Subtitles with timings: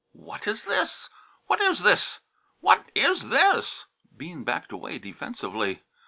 [0.13, 1.11] "What is this
[1.45, 2.21] what is this
[2.59, 3.85] what is this?"
[4.17, 5.83] Bean backed away defensively.